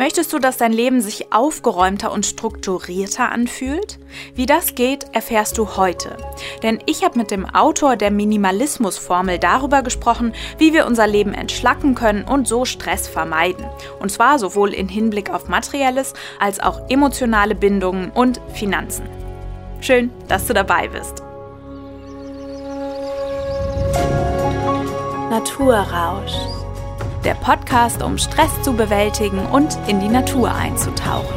[0.00, 3.98] Möchtest du, dass dein Leben sich aufgeräumter und strukturierter anfühlt?
[4.34, 6.16] Wie das geht, erfährst du heute.
[6.62, 11.94] Denn ich habe mit dem Autor der Minimalismusformel darüber gesprochen, wie wir unser Leben entschlacken
[11.94, 13.66] können und so Stress vermeiden.
[13.98, 19.04] Und zwar sowohl in Hinblick auf materielles als auch emotionale Bindungen und Finanzen.
[19.82, 21.22] Schön, dass du dabei bist.
[25.28, 26.59] Naturrausch
[27.24, 31.34] der Podcast, um Stress zu bewältigen und in die Natur einzutauchen.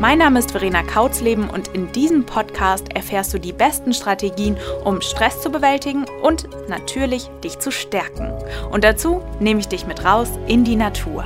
[0.00, 5.00] Mein Name ist Verena Kautzleben und in diesem Podcast erfährst du die besten Strategien, um
[5.00, 8.32] Stress zu bewältigen und natürlich dich zu stärken.
[8.70, 11.24] Und dazu nehme ich dich mit raus in die Natur.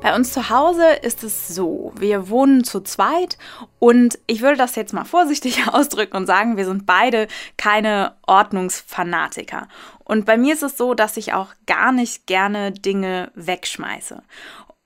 [0.00, 3.36] Bei uns zu Hause ist es so, wir wohnen zu zweit
[3.80, 7.26] und ich würde das jetzt mal vorsichtig ausdrücken und sagen, wir sind beide
[7.56, 9.66] keine Ordnungsfanatiker.
[10.04, 14.22] Und bei mir ist es so, dass ich auch gar nicht gerne Dinge wegschmeiße.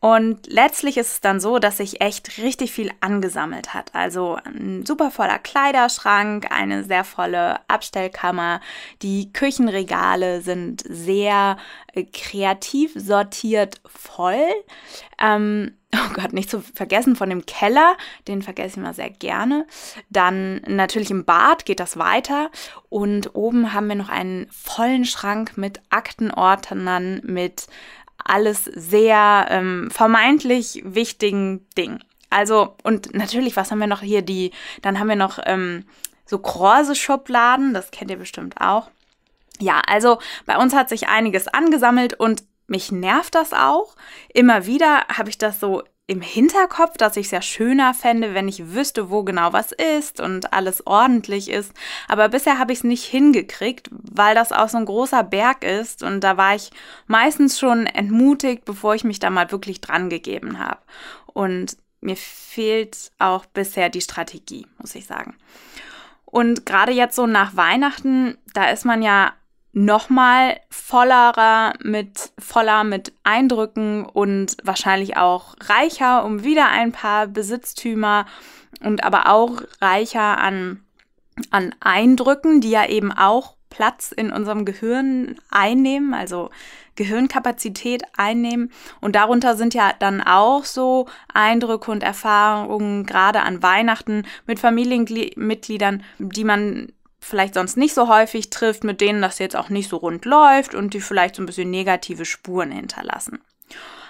[0.02, 3.94] Und letztlich ist es dann so, dass sich echt richtig viel angesammelt hat.
[3.94, 8.60] Also ein super voller Kleiderschrank, eine sehr volle Abstellkammer,
[9.02, 11.56] die Küchenregale sind sehr
[11.92, 14.44] äh, kreativ sortiert voll.
[15.20, 19.68] Ähm, oh Gott, nicht zu vergessen von dem Keller, den vergesse ich mal sehr gerne.
[20.10, 22.50] Dann natürlich im Bad geht das weiter
[22.88, 27.68] und oben haben wir noch einen vollen Schrank mit Aktenordnern, mit
[28.24, 32.02] alles sehr ähm, vermeintlich wichtigen Dingen.
[32.30, 34.22] Also, und natürlich, was haben wir noch hier?
[34.22, 35.84] Die, dann haben wir noch ähm,
[36.24, 38.90] so Korse-Schubladen, das kennt ihr bestimmt auch.
[39.60, 43.94] Ja, also bei uns hat sich einiges angesammelt und mich nervt das auch.
[44.32, 45.82] Immer wieder habe ich das so
[46.12, 50.20] im Hinterkopf, dass ich es ja schöner fände, wenn ich wüsste, wo genau was ist
[50.20, 51.72] und alles ordentlich ist.
[52.06, 56.02] Aber bisher habe ich es nicht hingekriegt, weil das auch so ein großer Berg ist
[56.02, 56.70] und da war ich
[57.06, 60.80] meistens schon entmutigt, bevor ich mich da mal wirklich dran gegeben habe.
[61.32, 65.34] Und mir fehlt auch bisher die Strategie, muss ich sagen.
[66.26, 69.32] Und gerade jetzt so nach Weihnachten, da ist man ja
[69.72, 78.26] nochmal vollerer mit voller mit Eindrücken und wahrscheinlich auch reicher um wieder ein paar Besitztümer
[78.80, 80.84] und aber auch reicher an
[81.50, 86.50] an Eindrücken, die ja eben auch Platz in unserem Gehirn einnehmen, also
[86.94, 88.70] Gehirnkapazität einnehmen.
[89.00, 96.02] Und darunter sind ja dann auch so Eindrücke und Erfahrungen, gerade an Weihnachten mit Familienmitgliedern,
[96.18, 99.96] die man vielleicht sonst nicht so häufig trifft, mit denen das jetzt auch nicht so
[99.96, 103.40] rund läuft und die vielleicht so ein bisschen negative Spuren hinterlassen.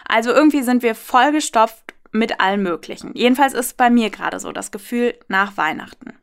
[0.09, 3.13] Also irgendwie sind wir vollgestopft mit allem Möglichen.
[3.15, 6.15] Jedenfalls ist bei mir gerade so das Gefühl nach Weihnachten.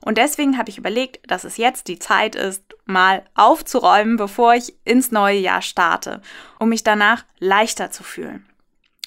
[0.00, 4.74] Und deswegen habe ich überlegt, dass es jetzt die Zeit ist, mal aufzuräumen, bevor ich
[4.84, 6.20] ins neue Jahr starte,
[6.58, 8.46] um mich danach leichter zu fühlen.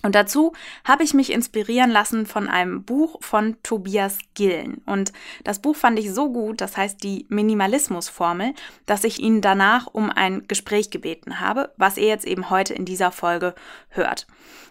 [0.03, 0.53] Und dazu
[0.83, 4.81] habe ich mich inspirieren lassen von einem Buch von Tobias Gillen.
[4.85, 5.11] Und
[5.43, 8.53] das Buch fand ich so gut, das heißt die Minimalismusformel,
[8.85, 12.85] dass ich ihn danach um ein Gespräch gebeten habe, was ihr jetzt eben heute in
[12.85, 13.55] dieser Folge
[13.89, 14.27] hört.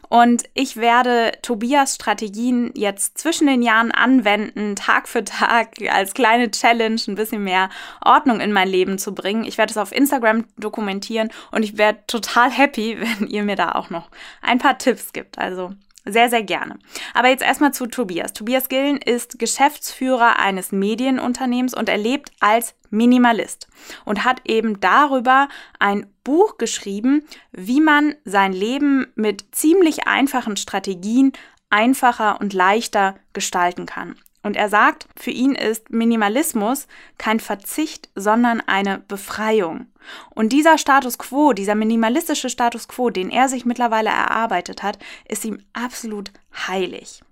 [0.08, 6.50] Und ich werde Tobias Strategien jetzt zwischen den Jahren anwenden, Tag für Tag als kleine
[6.50, 7.70] Challenge ein bisschen mehr
[8.04, 9.44] Ordnung in mein Leben zu bringen.
[9.44, 13.72] Ich werde es auf Instagram dokumentieren und ich werde total happy, wenn ihr mir da
[13.72, 14.10] auch noch
[14.42, 15.38] ein paar Tipps gibt.
[15.38, 15.72] Also
[16.06, 16.78] sehr, sehr gerne.
[17.14, 18.32] Aber jetzt erstmal zu Tobias.
[18.32, 23.68] Tobias Gillen ist Geschäftsführer eines Medienunternehmens und er lebt als Minimalist
[24.04, 31.32] und hat eben darüber ein Buch geschrieben, wie man sein Leben mit ziemlich einfachen Strategien
[31.70, 34.16] einfacher und leichter gestalten kann.
[34.46, 36.86] Und er sagt, für ihn ist Minimalismus
[37.18, 39.88] kein Verzicht, sondern eine Befreiung.
[40.36, 45.44] Und dieser Status quo, dieser minimalistische Status quo, den er sich mittlerweile erarbeitet hat, ist
[45.44, 46.30] ihm absolut
[46.68, 47.22] heilig.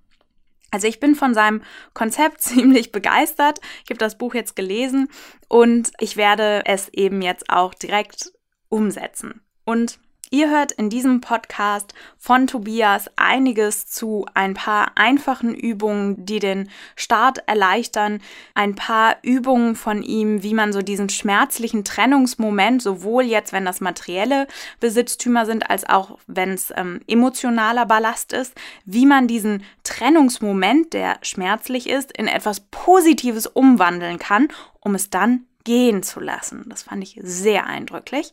[0.72, 3.60] Also ich bin von seinem Konzept ziemlich begeistert.
[3.84, 5.08] Ich habe das Buch jetzt gelesen
[5.47, 8.32] und ich werde es eben jetzt auch direkt
[8.71, 9.41] umsetzen.
[9.65, 10.00] Und
[10.34, 16.71] Ihr hört in diesem Podcast von Tobias einiges zu ein paar einfachen Übungen, die den
[16.97, 18.21] Start erleichtern,
[18.53, 23.81] ein paar Übungen von ihm, wie man so diesen schmerzlichen Trennungsmoment, sowohl jetzt, wenn das
[23.81, 24.48] materielle
[24.81, 28.54] Besitztümer sind, als auch wenn es ähm, emotionaler Ballast ist,
[28.84, 34.48] wie man diesen Trennungsmoment, der schmerzlich ist, in etwas Positives umwandeln kann,
[34.80, 36.65] um es dann gehen zu lassen.
[36.69, 38.31] Das fand ich sehr eindrücklich.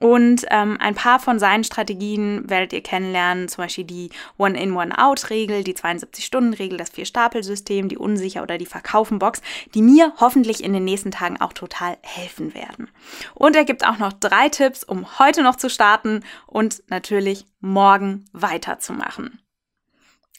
[0.00, 5.64] Und ähm, ein paar von seinen Strategien werdet ihr kennenlernen, zum Beispiel die One-in, One-out-Regel,
[5.64, 9.42] die 72-Stunden-Regel, das Vier-Stapel-System, die Unsicher- oder die Verkaufen-Box,
[9.74, 12.88] die mir hoffentlich in den nächsten Tagen auch total helfen werden.
[13.34, 18.26] Und er gibt auch noch drei Tipps, um heute noch zu starten und natürlich morgen
[18.32, 19.40] weiterzumachen.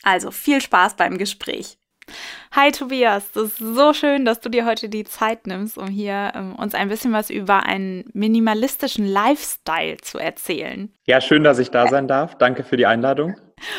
[0.03, 1.78] Also viel Spaß beim Gespräch.
[2.51, 6.31] Hi Tobias, das ist so schön, dass du dir heute die Zeit nimmst, um hier
[6.35, 10.91] ähm, uns ein bisschen was über einen minimalistischen Lifestyle zu erzählen.
[11.05, 12.37] Ja, schön, dass ich da sein darf.
[12.37, 13.35] Danke für die Einladung.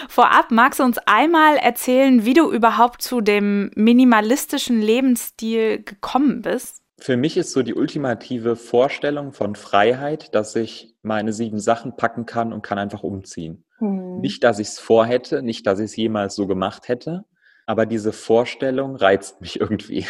[0.09, 6.83] Vorab magst du uns einmal erzählen, wie du überhaupt zu dem minimalistischen Lebensstil gekommen bist?
[6.99, 12.27] Für mich ist so die ultimative Vorstellung von Freiheit, dass ich meine sieben Sachen packen
[12.27, 13.65] kann und kann einfach umziehen.
[13.79, 14.21] Hm.
[14.21, 17.25] Nicht, dass ich es vorhätte, nicht, dass ich es jemals so gemacht hätte,
[17.71, 20.05] aber diese Vorstellung reizt mich irgendwie.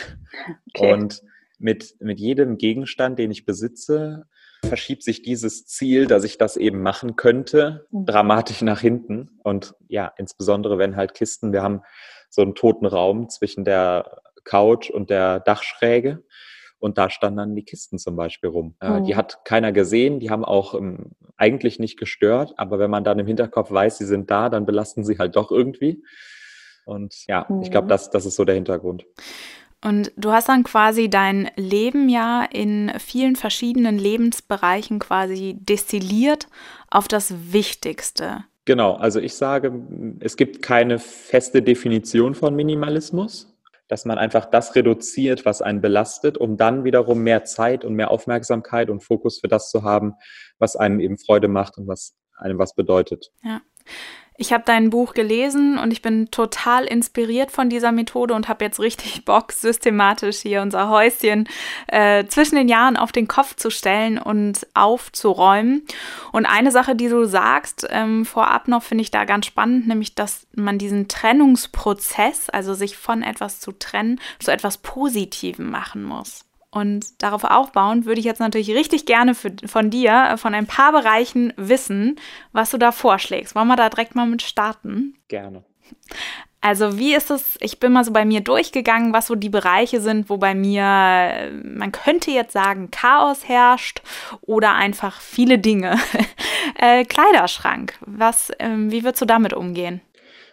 [0.75, 0.95] Okay.
[0.95, 1.21] Und
[1.59, 4.25] mit, mit jedem Gegenstand, den ich besitze,
[4.65, 8.07] verschiebt sich dieses Ziel, dass ich das eben machen könnte, mhm.
[8.07, 9.39] dramatisch nach hinten.
[9.45, 11.83] Und ja, insbesondere wenn halt Kisten, wir haben
[12.31, 16.25] so einen toten Raum zwischen der Couch und der Dachschräge.
[16.79, 18.75] Und da standen dann die Kisten zum Beispiel rum.
[18.83, 19.05] Mhm.
[19.05, 23.19] Die hat keiner gesehen, die haben auch ähm, eigentlich nicht gestört, aber wenn man dann
[23.19, 26.03] im Hinterkopf weiß, sie sind da, dann belasten sie halt doch irgendwie.
[26.91, 27.63] Und ja, mhm.
[27.63, 29.07] ich glaube, das, das ist so der Hintergrund.
[29.83, 36.49] Und du hast dann quasi dein Leben ja in vielen verschiedenen Lebensbereichen quasi destilliert
[36.91, 38.45] auf das Wichtigste.
[38.67, 39.73] Genau, also ich sage,
[40.21, 43.57] es gibt keine feste Definition von Minimalismus,
[43.89, 48.11] dass man einfach das reduziert, was einen belastet, um dann wiederum mehr Zeit und mehr
[48.11, 50.13] Aufmerksamkeit und Fokus für das zu haben,
[50.59, 53.31] was einem eben Freude macht und was einem was bedeutet.
[53.43, 53.61] Ja.
[54.41, 58.65] Ich habe dein Buch gelesen und ich bin total inspiriert von dieser Methode und habe
[58.65, 61.47] jetzt richtig Bock, systematisch hier unser Häuschen
[61.89, 65.85] äh, zwischen den Jahren auf den Kopf zu stellen und aufzuräumen.
[66.33, 70.15] Und eine Sache, die du sagst, ähm, vorab noch finde ich da ganz spannend, nämlich,
[70.15, 76.47] dass man diesen Trennungsprozess, also sich von etwas zu trennen, zu etwas Positivem machen muss.
[76.71, 80.67] Und darauf aufbauend würde ich jetzt natürlich richtig gerne für, von dir, äh, von ein
[80.67, 82.17] paar Bereichen wissen,
[82.53, 83.55] was du da vorschlägst.
[83.55, 85.15] Wollen wir da direkt mal mit starten?
[85.29, 85.65] Gerne.
[86.63, 90.01] Also wie ist es, ich bin mal so bei mir durchgegangen, was so die Bereiche
[90.01, 94.03] sind, wo bei mir, äh, man könnte jetzt sagen, Chaos herrscht
[94.43, 95.97] oder einfach viele Dinge.
[96.79, 100.03] äh, Kleiderschrank, was, ähm, wie würdest du damit umgehen?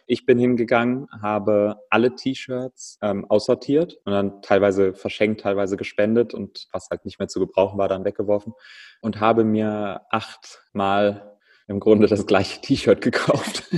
[0.08, 6.68] Ich bin hingegangen, habe alle T-Shirts ähm, aussortiert und dann teilweise verschenkt, teilweise gespendet und
[6.72, 8.54] was halt nicht mehr zu gebrauchen war, dann weggeworfen
[9.02, 11.38] und habe mir achtmal
[11.68, 13.70] im Grunde das gleiche T-Shirt gekauft.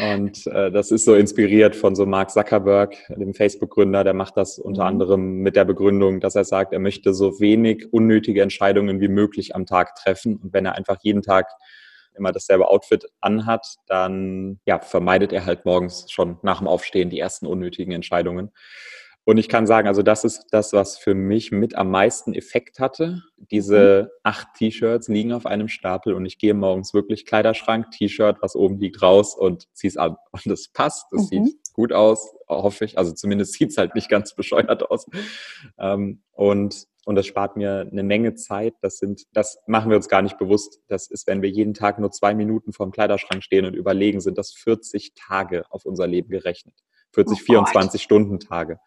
[0.00, 4.58] Und äh, das ist so inspiriert von so Mark Zuckerberg, dem Facebook-Gründer, der macht das
[4.58, 4.88] unter mhm.
[4.88, 9.54] anderem mit der Begründung, dass er sagt, er möchte so wenig unnötige Entscheidungen wie möglich
[9.54, 10.36] am Tag treffen.
[10.36, 11.46] Und wenn er einfach jeden Tag
[12.16, 17.18] immer dasselbe Outfit anhat, dann ja, vermeidet er halt morgens schon nach dem Aufstehen die
[17.18, 18.50] ersten unnötigen Entscheidungen.
[19.24, 22.80] Und ich kann sagen, also das ist das, was für mich mit am meisten Effekt
[22.80, 23.22] hatte.
[23.52, 24.18] Diese mhm.
[24.24, 28.80] acht T-Shirts liegen auf einem Stapel und ich gehe morgens wirklich Kleiderschrank, T-Shirt, was oben
[28.80, 30.16] liegt, raus und ziehe es an.
[30.32, 31.44] Und es passt, es mhm.
[31.44, 32.98] sieht gut aus, hoffe ich.
[32.98, 35.06] Also zumindest sieht es halt nicht ganz bescheuert aus.
[35.78, 38.74] Ähm, und und das spart mir eine Menge Zeit.
[38.80, 40.80] Das sind, das machen wir uns gar nicht bewusst.
[40.86, 44.38] Das ist, wenn wir jeden Tag nur zwei Minuten vorm Kleiderschrank stehen und überlegen, sind
[44.38, 46.74] das 40 Tage auf unser Leben gerechnet.
[47.12, 48.78] 40, oh 24 Stunden Tage,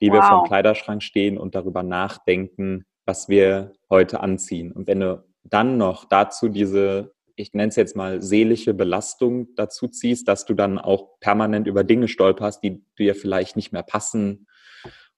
[0.00, 0.14] die wow.
[0.14, 4.72] wir vorm Kleiderschrank stehen und darüber nachdenken, was wir heute anziehen.
[4.72, 9.88] Und wenn du dann noch dazu diese, ich nenne es jetzt mal seelische Belastung dazu
[9.88, 14.46] ziehst, dass du dann auch permanent über Dinge stolperst, die dir vielleicht nicht mehr passen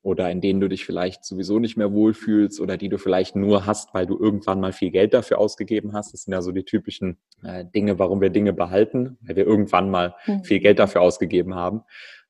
[0.02, 3.66] oder in denen du dich vielleicht sowieso nicht mehr wohlfühlst oder die du vielleicht nur
[3.66, 6.12] hast, weil du irgendwann mal viel Geld dafür ausgegeben hast.
[6.12, 9.90] Das sind ja so die typischen äh, Dinge, warum wir Dinge behalten, weil wir irgendwann
[9.90, 10.42] mal mhm.
[10.44, 11.82] viel Geld dafür ausgegeben haben.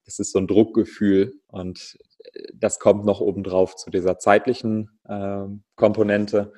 [0.04, 1.96] Das ist so ein Druckgefühl und
[2.34, 5.44] äh, das kommt noch obendrauf zu dieser zeitlichen äh,
[5.74, 6.52] Komponente.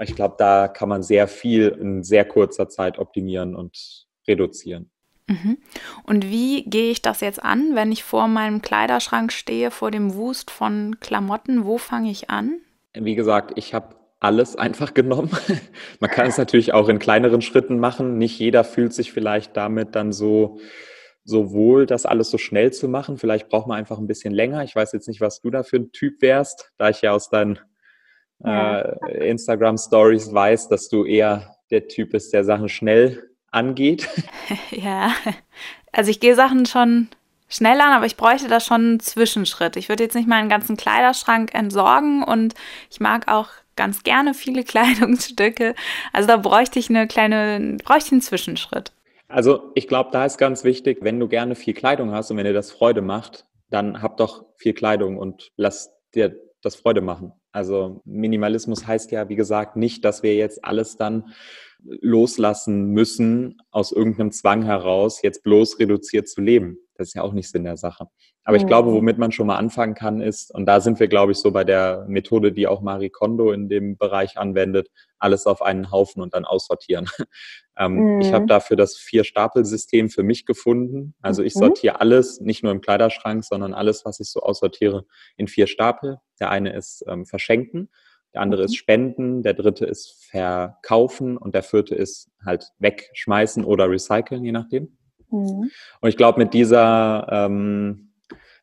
[0.00, 4.90] Ich glaube, da kann man sehr viel in sehr kurzer Zeit optimieren und reduzieren.
[5.28, 5.58] Mhm.
[6.04, 10.14] Und wie gehe ich das jetzt an, wenn ich vor meinem Kleiderschrank stehe, vor dem
[10.14, 11.64] Wust von Klamotten?
[11.64, 12.60] Wo fange ich an?
[12.94, 15.30] Wie gesagt, ich habe alles einfach genommen.
[16.00, 18.18] Man kann es natürlich auch in kleineren Schritten machen.
[18.18, 20.58] Nicht jeder fühlt sich vielleicht damit dann so,
[21.24, 23.18] so wohl, das alles so schnell zu machen.
[23.18, 24.64] Vielleicht braucht man einfach ein bisschen länger.
[24.64, 27.28] Ich weiß jetzt nicht, was du da für ein Typ wärst, da ich ja aus
[27.28, 27.58] deinen.
[28.44, 34.08] Äh, Instagram Stories weiß, dass du eher der Typ bist, der Sachen schnell angeht?
[34.70, 35.12] ja,
[35.92, 37.08] also ich gehe Sachen schon
[37.48, 39.76] schnell an, aber ich bräuchte da schon einen Zwischenschritt.
[39.76, 42.54] Ich würde jetzt nicht meinen ganzen Kleiderschrank entsorgen und
[42.90, 45.74] ich mag auch ganz gerne viele Kleidungsstücke.
[46.12, 48.92] Also da bräuchte ich eine kleine, bräuchte ich einen Zwischenschritt.
[49.28, 52.46] Also ich glaube, da ist ganz wichtig, wenn du gerne viel Kleidung hast und wenn
[52.46, 57.32] dir das Freude macht, dann hab doch viel Kleidung und lass dir das Freude machen.
[57.58, 61.34] Also Minimalismus heißt ja, wie gesagt, nicht, dass wir jetzt alles dann
[61.82, 66.78] loslassen müssen aus irgendeinem Zwang heraus, jetzt bloß reduziert zu leben.
[66.98, 68.08] Das ist ja auch nicht Sinn der Sache.
[68.42, 71.30] Aber ich glaube, womit man schon mal anfangen kann, ist, und da sind wir, glaube
[71.30, 74.88] ich, so bei der Methode, die auch Marie Kondo in dem Bereich anwendet,
[75.18, 77.08] alles auf einen Haufen und dann aussortieren.
[77.78, 78.20] ähm, mhm.
[78.20, 81.14] Ich habe dafür das Vier-Stapel-System für mich gefunden.
[81.22, 81.60] Also ich mhm.
[81.60, 86.18] sortiere alles, nicht nur im Kleiderschrank, sondern alles, was ich so aussortiere, in vier Stapel.
[86.40, 87.90] Der eine ist ähm, Verschenken,
[88.34, 88.66] der andere mhm.
[88.66, 94.52] ist Spenden, der dritte ist Verkaufen und der vierte ist halt wegschmeißen oder recyceln, je
[94.52, 94.98] nachdem.
[95.30, 95.70] Mhm.
[96.00, 98.08] Und ich glaube, mit dieser ähm,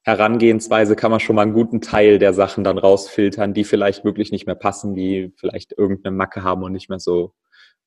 [0.03, 4.31] Herangehensweise kann man schon mal einen guten Teil der Sachen dann rausfiltern, die vielleicht wirklich
[4.31, 7.33] nicht mehr passen, die vielleicht irgendeine Macke haben und nicht mehr so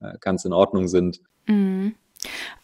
[0.00, 1.20] äh, ganz in Ordnung sind.
[1.46, 1.94] Mhm.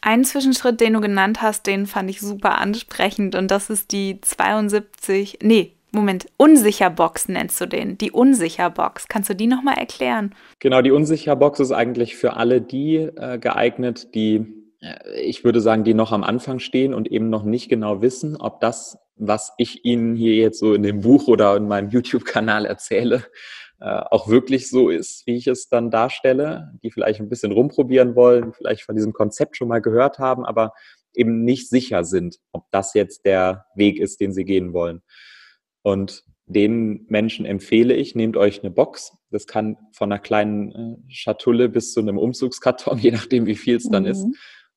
[0.01, 4.21] Ein Zwischenschritt, den du genannt hast, den fand ich super ansprechend und das ist die
[4.21, 9.07] 72, nee, Moment, Unsicherbox nennst du den, die Unsicherbox.
[9.07, 10.35] Kannst du die nochmal erklären?
[10.59, 14.45] Genau, die Unsicherbox ist eigentlich für alle die äh, geeignet, die
[15.17, 18.61] ich würde sagen, die noch am Anfang stehen und eben noch nicht genau wissen, ob
[18.61, 23.25] das, was ich Ihnen hier jetzt so in dem Buch oder in meinem YouTube-Kanal erzähle,
[23.81, 28.15] äh, auch wirklich so ist, wie ich es dann darstelle, die vielleicht ein bisschen rumprobieren
[28.15, 30.73] wollen, vielleicht von diesem Konzept schon mal gehört haben, aber
[31.15, 35.03] eben nicht sicher sind, ob das jetzt der Weg ist, den sie gehen wollen.
[35.83, 39.17] Und den Menschen empfehle ich, nehmt euch eine Box.
[39.31, 43.77] Das kann von einer kleinen äh, Schatulle bis zu einem Umzugskarton, je nachdem, wie viel
[43.77, 44.11] es dann mhm.
[44.11, 44.27] ist,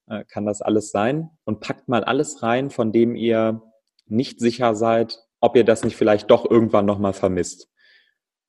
[0.08, 1.30] äh, kann das alles sein.
[1.44, 3.62] Und packt mal alles rein, von dem ihr
[4.06, 7.70] nicht sicher seid, ob ihr das nicht vielleicht doch irgendwann nochmal vermisst.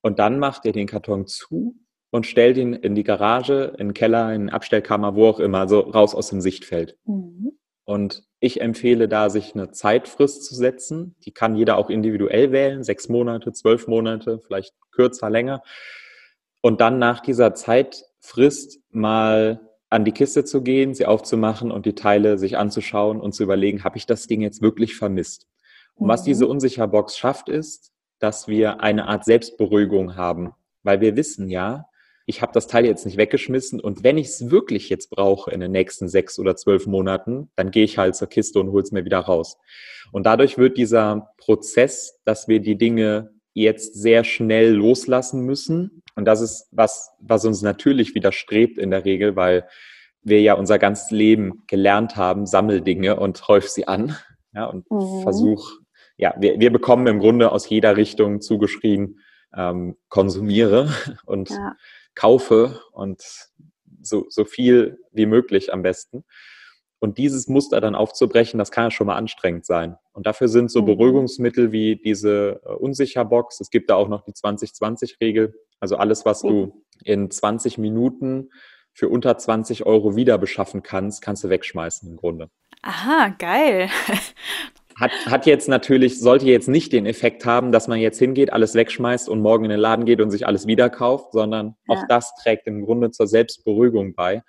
[0.00, 1.76] Und dann macht ihr den Karton zu
[2.10, 5.80] und stellt ihn in die Garage, in den Keller, in Abstellkammer, wo auch immer, also
[5.80, 6.96] raus aus dem Sichtfeld.
[7.04, 7.52] Mhm.
[7.84, 11.16] Und ich empfehle da, sich eine Zeitfrist zu setzen.
[11.24, 15.62] Die kann jeder auch individuell wählen, sechs Monate, zwölf Monate, vielleicht kürzer, länger.
[16.60, 21.94] Und dann nach dieser Zeitfrist mal an die Kiste zu gehen, sie aufzumachen und die
[21.94, 25.46] Teile sich anzuschauen und zu überlegen, habe ich das Ding jetzt wirklich vermisst?
[25.94, 26.10] Und mhm.
[26.10, 30.52] was diese Unsicherbox schafft, ist, dass wir eine Art Selbstberuhigung haben,
[30.82, 31.86] weil wir wissen ja,
[32.26, 35.60] ich habe das Teil jetzt nicht weggeschmissen und wenn ich es wirklich jetzt brauche in
[35.60, 38.92] den nächsten sechs oder zwölf Monaten, dann gehe ich halt zur Kiste und hole es
[38.92, 39.56] mir wieder raus.
[40.12, 43.30] Und dadurch wird dieser Prozess, dass wir die Dinge
[43.62, 46.02] jetzt sehr schnell loslassen müssen.
[46.14, 49.68] Und das ist was, was uns natürlich widerstrebt in der Regel, weil
[50.22, 54.16] wir ja unser ganzes Leben gelernt haben, sammel Dinge und häuf sie an.
[54.54, 55.22] Ja, und mhm.
[55.22, 55.72] versuch,
[56.16, 59.20] ja, wir, wir bekommen im Grunde aus jeder Richtung zugeschrieben,
[59.56, 60.92] ähm, konsumiere
[61.26, 61.76] und ja.
[62.14, 63.22] kaufe und
[64.02, 66.24] so, so viel wie möglich am besten.
[67.00, 69.96] Und dieses Muster dann aufzubrechen, das kann ja schon mal anstrengend sein.
[70.12, 70.86] Und dafür sind so mhm.
[70.86, 73.60] Beruhigungsmittel wie diese äh, Unsicherbox.
[73.60, 75.54] Es gibt da auch noch die 20-20-Regel.
[75.80, 78.50] Also alles, was du in 20 Minuten
[78.92, 82.50] für unter 20 Euro wieder beschaffen kannst, kannst du wegschmeißen im Grunde.
[82.82, 83.88] Aha, geil.
[84.98, 88.74] Hat, hat jetzt natürlich, sollte jetzt nicht den Effekt haben, dass man jetzt hingeht, alles
[88.74, 91.94] wegschmeißt und morgen in den Laden geht und sich alles wieder kauft, sondern ja.
[91.94, 94.42] auch das trägt im Grunde zur Selbstberuhigung bei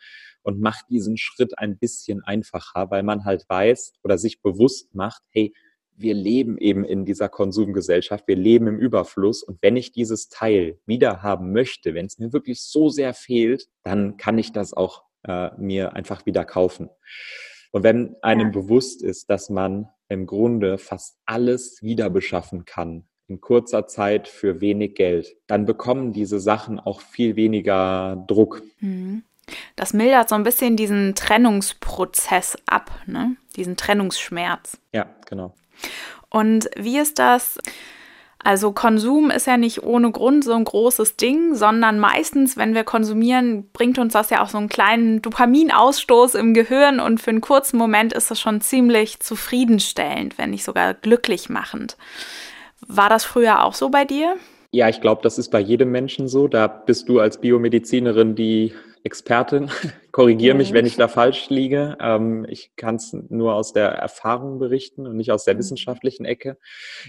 [0.50, 5.22] und macht diesen Schritt ein bisschen einfacher, weil man halt weiß oder sich bewusst macht,
[5.30, 5.54] hey,
[5.96, 10.80] wir leben eben in dieser Konsumgesellschaft, wir leben im Überfluss und wenn ich dieses Teil
[10.86, 15.04] wieder haben möchte, wenn es mir wirklich so sehr fehlt, dann kann ich das auch
[15.24, 16.90] äh, mir einfach wieder kaufen.
[17.72, 23.42] Und wenn einem bewusst ist, dass man im Grunde fast alles wieder beschaffen kann, in
[23.42, 28.64] kurzer Zeit für wenig Geld, dann bekommen diese Sachen auch viel weniger Druck.
[28.80, 29.24] Mhm.
[29.76, 33.36] Das mildert so ein bisschen diesen Trennungsprozess ab, ne?
[33.56, 34.78] diesen Trennungsschmerz.
[34.94, 35.54] Ja, genau.
[36.30, 37.58] Und wie ist das?
[38.42, 42.86] Also Konsum ist ja nicht ohne Grund so ein großes Ding, sondern meistens, wenn wir
[42.86, 47.42] konsumieren, bringt uns das ja auch so einen kleinen Dopaminausstoß im Gehirn und für einen
[47.42, 51.98] kurzen Moment ist das schon ziemlich zufriedenstellend, wenn nicht sogar glücklich machend.
[52.88, 54.38] War das früher auch so bei dir?
[54.72, 56.48] Ja, ich glaube, das ist bei jedem Menschen so.
[56.48, 59.70] Da bist du als Biomedizinerin die Expertin.
[60.12, 61.98] Korrigiere mich, wenn ich da falsch liege.
[62.02, 65.60] Ähm, ich kann es nur aus der Erfahrung berichten und nicht aus der mhm.
[65.60, 66.58] wissenschaftlichen Ecke.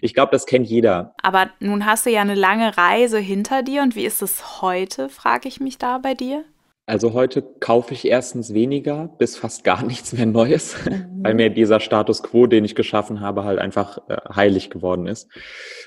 [0.00, 1.14] Ich glaube, das kennt jeder.
[1.22, 5.08] Aber nun hast du ja eine lange Reise hinter dir und wie ist es heute,
[5.08, 6.44] frage ich mich da bei dir?
[6.90, 11.22] Also heute kaufe ich erstens weniger bis fast gar nichts mehr Neues, mhm.
[11.22, 15.28] weil mir dieser Status quo, den ich geschaffen habe, halt einfach äh, heilig geworden ist.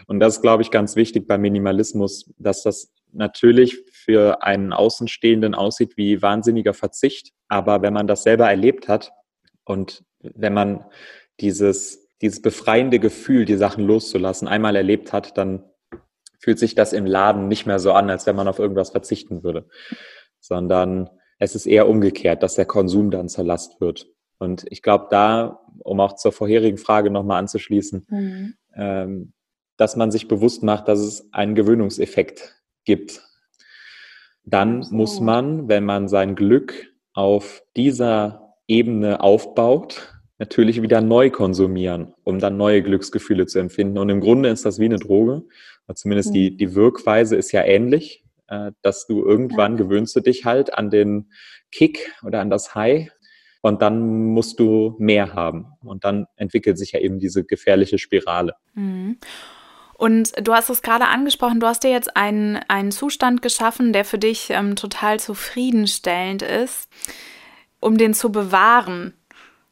[0.07, 5.55] Und das ist, glaube ich, ganz wichtig beim Minimalismus, dass das natürlich für einen Außenstehenden
[5.55, 7.31] aussieht wie wahnsinniger Verzicht.
[7.48, 9.12] Aber wenn man das selber erlebt hat
[9.65, 10.86] und wenn man
[11.39, 15.63] dieses, dieses befreiende Gefühl, die Sachen loszulassen, einmal erlebt hat, dann
[16.39, 19.43] fühlt sich das im Laden nicht mehr so an, als wenn man auf irgendwas verzichten
[19.43, 19.65] würde
[20.43, 24.07] sondern es ist eher umgekehrt, dass der Konsum dann zur Last wird.
[24.38, 28.53] Und ich glaube, da, um auch zur vorherigen Frage nochmal anzuschließen, mhm.
[28.75, 29.33] ähm,
[29.77, 33.24] dass man sich bewusst macht, dass es einen Gewöhnungseffekt gibt.
[34.45, 34.95] Dann so.
[34.95, 42.39] muss man, wenn man sein Glück auf dieser Ebene aufbaut, natürlich wieder neu konsumieren, um
[42.39, 43.97] dann neue Glücksgefühle zu empfinden.
[43.97, 45.43] Und im Grunde ist das wie eine Droge.
[45.93, 46.33] Zumindest mhm.
[46.33, 48.23] die, die Wirkweise ist ja ähnlich.
[48.47, 49.83] Äh, dass du irgendwann ja.
[49.83, 51.31] gewöhnst du dich halt an den
[51.71, 53.09] Kick oder an das High
[53.62, 55.67] und dann musst du mehr haben.
[55.81, 58.55] Und dann entwickelt sich ja eben diese gefährliche Spirale.
[58.75, 59.17] Mhm.
[60.03, 64.03] Und du hast es gerade angesprochen, du hast dir jetzt einen, einen Zustand geschaffen, der
[64.03, 66.89] für dich ähm, total zufriedenstellend ist,
[67.79, 69.13] um den zu bewahren.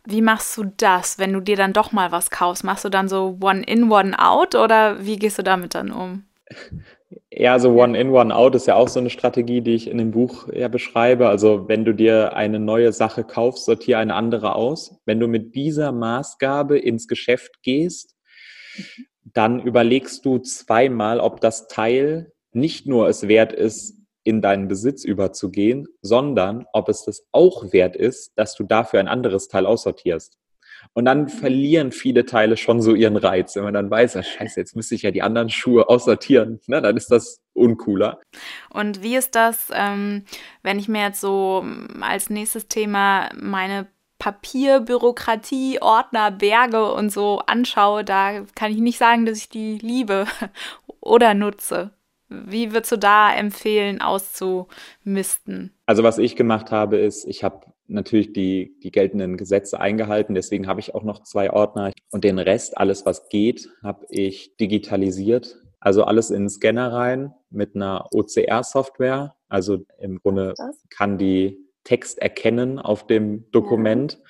[0.05, 2.63] Wie machst du das, wenn du dir dann doch mal was kaufst?
[2.63, 6.23] Machst du dann so one in, one out oder wie gehst du damit dann um?
[7.29, 10.47] Ja, so One-in, One-out ist ja auch so eine Strategie, die ich in dem Buch
[10.53, 11.27] ja beschreibe.
[11.27, 14.95] Also wenn du dir eine neue Sache kaufst, sortiere eine andere aus.
[15.05, 18.15] Wenn du mit dieser Maßgabe ins Geschäft gehst,
[19.33, 25.03] dann überlegst du zweimal, ob das Teil nicht nur es wert ist, in deinen Besitz
[25.03, 30.37] überzugehen, sondern ob es das auch wert ist, dass du dafür ein anderes Teil aussortierst.
[30.93, 33.55] Und dann verlieren viele Teile schon so ihren Reiz.
[33.55, 36.81] Wenn man dann weiß, ah, scheiße, jetzt müsste ich ja die anderen Schuhe aussortieren, ne,
[36.81, 38.19] dann ist das uncooler.
[38.69, 40.23] Und wie ist das, ähm,
[40.63, 41.63] wenn ich mir jetzt so
[42.01, 43.87] als nächstes Thema meine
[44.21, 50.27] Papierbürokratie, Ordner, Berge und so anschaue, da kann ich nicht sagen, dass ich die liebe
[50.99, 51.89] oder nutze.
[52.29, 55.73] Wie würdest du da empfehlen, auszumisten?
[55.87, 60.35] Also was ich gemacht habe, ist, ich habe natürlich die, die geltenden Gesetze eingehalten.
[60.35, 61.91] Deswegen habe ich auch noch zwei Ordner.
[62.11, 65.57] Und den Rest, alles was geht, habe ich digitalisiert.
[65.79, 69.35] Also alles in den Scanner rein mit einer OCR-Software.
[69.49, 70.53] Also im Grunde
[70.91, 74.21] kann die Text erkennen auf dem Dokument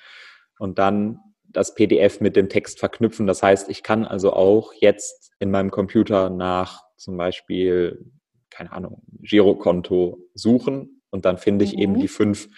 [0.58, 3.26] und dann das PDF mit dem Text verknüpfen.
[3.26, 8.10] Das heißt, ich kann also auch jetzt in meinem Computer nach zum Beispiel,
[8.50, 11.78] keine Ahnung, Girokonto suchen und dann finde ich mhm.
[11.78, 12.48] eben die fünf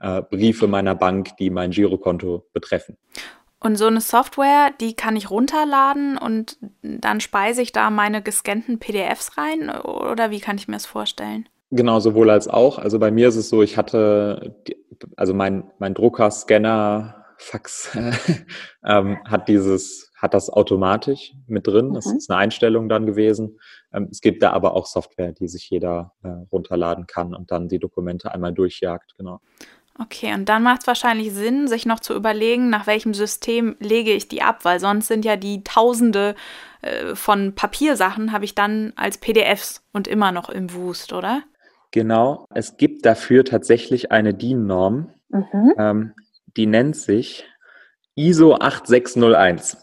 [0.00, 2.96] äh, Briefe meiner Bank, die mein Girokonto betreffen.
[3.58, 8.78] Und so eine Software, die kann ich runterladen und dann speise ich da meine gescannten
[8.78, 11.48] PDFs rein oder wie kann ich mir das vorstellen?
[11.70, 12.78] Genau, sowohl als auch.
[12.78, 14.56] Also bei mir ist es so, ich hatte,
[15.16, 17.94] also mein, mein Drucker, Scanner, Fax
[18.84, 21.92] ähm, hat dieses, hat das automatisch mit drin.
[21.92, 22.16] Das mhm.
[22.16, 23.58] ist eine Einstellung dann gewesen.
[23.92, 27.68] Ähm, es gibt da aber auch Software, die sich jeder äh, runterladen kann und dann
[27.68, 29.40] die Dokumente einmal durchjagt, genau.
[29.98, 34.12] Okay, und dann macht es wahrscheinlich Sinn, sich noch zu überlegen, nach welchem System lege
[34.12, 36.34] ich die ab, weil sonst sind ja die Tausende
[36.82, 41.42] äh, von Papiersachen, habe ich dann als PDFs und immer noch im Wust, oder?
[41.96, 45.74] Genau, es gibt dafür tatsächlich eine DIN-Norm, mhm.
[45.78, 46.12] ähm,
[46.54, 47.46] die nennt sich
[48.14, 49.78] ISO 8601.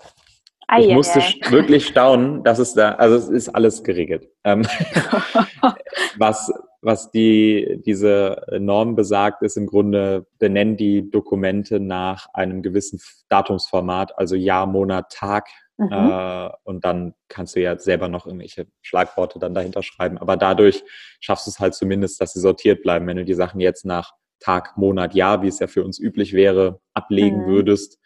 [0.67, 1.49] Ei, ich musste ei.
[1.49, 4.29] wirklich staunen, dass es da, also es ist alles geregelt.
[4.43, 4.61] Ähm,
[6.19, 12.99] was was die, diese Norm besagt, ist im Grunde, benennen die Dokumente nach einem gewissen
[13.29, 15.47] Datumsformat, also Jahr, Monat, Tag.
[15.77, 15.91] Mhm.
[15.91, 20.17] Äh, und dann kannst du ja selber noch irgendwelche Schlagworte dann dahinter schreiben.
[20.17, 20.83] Aber dadurch
[21.19, 23.07] schaffst du es halt zumindest, dass sie sortiert bleiben.
[23.07, 26.33] Wenn du die Sachen jetzt nach Tag, Monat, Jahr, wie es ja für uns üblich
[26.33, 27.47] wäre, ablegen mhm.
[27.47, 27.99] würdest,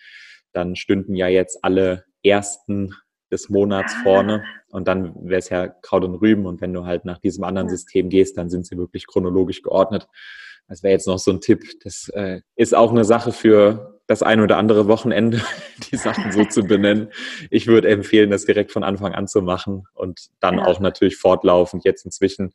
[0.54, 2.94] dann stünden ja jetzt alle ersten
[3.32, 7.04] des Monats vorne und dann wäre es ja Kraut und Rüben und wenn du halt
[7.04, 10.08] nach diesem anderen System gehst, dann sind sie wirklich chronologisch geordnet.
[10.68, 11.64] Das wäre jetzt noch so ein Tipp.
[11.84, 15.42] Das äh, ist auch eine Sache für das ein oder andere Wochenende,
[15.92, 17.12] die Sachen so zu benennen.
[17.50, 20.66] Ich würde empfehlen, das direkt von Anfang an zu machen und dann ja.
[20.66, 21.84] auch natürlich fortlaufend.
[21.86, 22.54] Jetzt inzwischen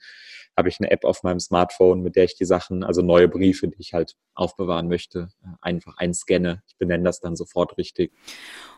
[0.57, 3.69] habe ich eine App auf meinem Smartphone, mit der ich die Sachen, also neue Briefe,
[3.69, 5.29] die ich halt aufbewahren möchte,
[5.61, 6.63] einfach einscanne.
[6.67, 8.13] Ich benenne das dann sofort richtig.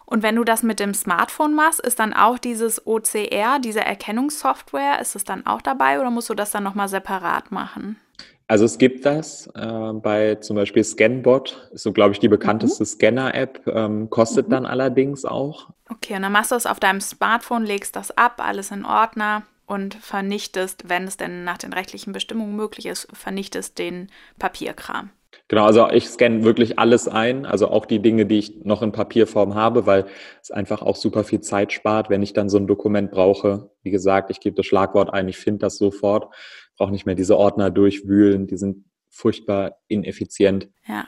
[0.07, 5.01] Und wenn du das mit dem Smartphone machst, ist dann auch dieses OCR, diese Erkennungssoftware,
[5.01, 7.99] ist es dann auch dabei oder musst du das dann nochmal separat machen?
[8.47, 12.83] Also es gibt das äh, bei zum Beispiel Scanbot, ist so glaube ich die bekannteste
[12.83, 12.87] mhm.
[12.87, 14.53] Scanner-App, ähm, kostet mhm.
[14.53, 15.71] dann allerdings auch.
[15.91, 19.45] Okay, und dann machst du es auf deinem Smartphone, legst das ab, alles in Ordner
[19.67, 25.11] und vernichtest, wenn es denn nach den rechtlichen Bestimmungen möglich ist, vernichtest den Papierkram.
[25.49, 28.93] Genau, also ich scanne wirklich alles ein, also auch die Dinge, die ich noch in
[28.93, 30.07] Papierform habe, weil
[30.41, 33.71] es einfach auch super viel Zeit spart, wenn ich dann so ein Dokument brauche.
[33.83, 36.33] Wie gesagt, ich gebe das Schlagwort ein, ich finde das sofort,
[36.77, 40.69] brauche nicht mehr diese Ordner durchwühlen, die sind furchtbar ineffizient.
[40.87, 41.07] Ja.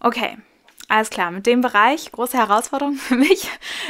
[0.00, 0.36] Okay,
[0.88, 3.48] alles klar, mit dem Bereich, große Herausforderung für mich,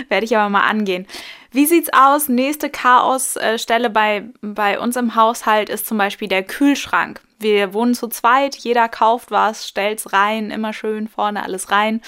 [0.08, 1.06] werde ich aber mal angehen.
[1.50, 2.28] Wie sieht's aus?
[2.28, 7.20] Nächste Chaosstelle bei, bei uns im Haushalt ist zum Beispiel der Kühlschrank.
[7.38, 12.00] Wir wohnen zu zweit, jeder kauft was, stellt's rein, immer schön vorne alles rein.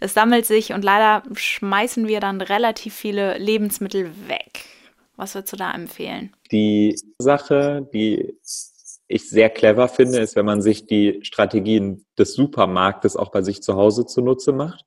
[0.00, 4.64] Es sammelt sich und leider schmeißen wir dann relativ viele Lebensmittel weg.
[5.16, 6.32] Was würdest du da empfehlen?
[6.50, 8.38] Die Sache, die
[9.08, 13.62] ich sehr clever finde, ist, wenn man sich die Strategien des Supermarktes auch bei sich
[13.62, 14.84] zu Hause zunutze macht.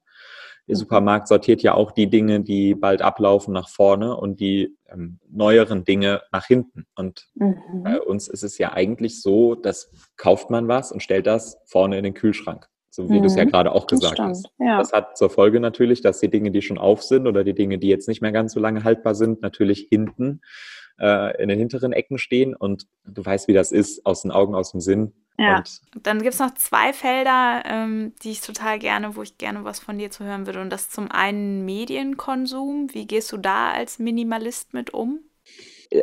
[0.68, 0.76] Der.
[0.76, 5.84] Supermarkt sortiert ja auch die Dinge, die bald ablaufen, nach vorne und die ähm, neueren
[5.84, 6.86] Dinge nach hinten.
[6.96, 7.84] Und mhm.
[7.84, 11.98] bei uns ist es ja eigentlich so, dass kauft man was und stellt das vorne
[11.98, 12.68] in den Kühlschrank.
[12.92, 13.22] So wie mhm.
[13.22, 14.50] du es ja gerade auch gesagt hast.
[14.60, 14.78] Ja.
[14.78, 17.80] Das hat zur Folge natürlich, dass die Dinge, die schon auf sind oder die Dinge,
[17.80, 20.42] die jetzt nicht mehr ganz so lange haltbar sind, natürlich hinten
[21.00, 24.56] äh, in den hinteren Ecken stehen und du weißt, wie das ist, aus den Augen,
[24.56, 25.14] aus dem Sinn.
[25.38, 25.58] Ja.
[25.58, 29.64] Und dann gibt es noch zwei Felder, ähm, die ich total gerne, wo ich gerne
[29.64, 30.62] was von dir zu hören würde.
[30.62, 32.94] Und das ist zum einen Medienkonsum.
[32.94, 35.20] Wie gehst du da als Minimalist mit um?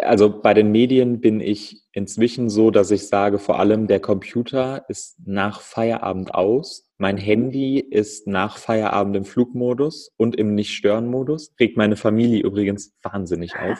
[0.02, 4.84] Also bei den Medien bin ich inzwischen so, dass ich sage, vor allem der Computer
[4.88, 6.90] ist nach Feierabend aus.
[6.98, 11.54] Mein Handy ist nach Feierabend im Flugmodus und im Nicht-Stören-Modus.
[11.58, 13.78] Regt meine Familie übrigens wahnsinnig auf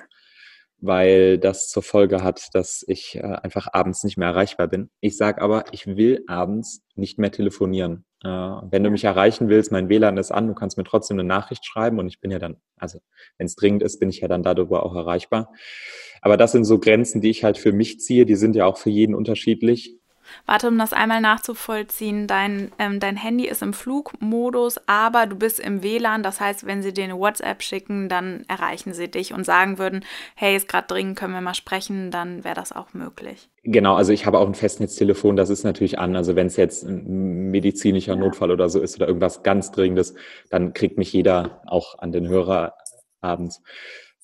[0.81, 4.91] weil das zur Folge hat, dass ich äh, einfach abends nicht mehr erreichbar bin.
[5.01, 8.05] Ich sage aber, ich will abends nicht mehr telefonieren.
[8.25, 11.27] Äh, wenn du mich erreichen willst, mein WLAN ist an, du kannst mir trotzdem eine
[11.27, 13.01] Nachricht schreiben und ich bin ja dann, also
[13.39, 15.53] wenn es dringend ist, bin ich ja dann darüber auch erreichbar.
[16.21, 18.77] Aber das sind so Grenzen, die ich halt für mich ziehe, die sind ja auch
[18.77, 19.97] für jeden unterschiedlich.
[20.47, 25.61] Warte, um das einmal nachzuvollziehen, dein, ähm, dein Handy ist im Flugmodus, aber du bist
[25.61, 26.23] im WLAN.
[26.23, 30.05] Das heißt, wenn sie dir eine WhatsApp schicken, dann erreichen sie dich und sagen würden,
[30.35, 33.49] hey, ist gerade dringend, können wir mal sprechen, dann wäre das auch möglich.
[33.65, 36.17] Genau, also ich habe auch ein Festnetztelefon, das ist natürlich an.
[36.17, 38.19] Also wenn es jetzt ein medizinischer ja.
[38.19, 40.15] Notfall oder so ist oder irgendwas ganz Dringendes,
[40.51, 42.75] dann kriegt mich jeder auch an den Hörer
[43.21, 43.63] abends.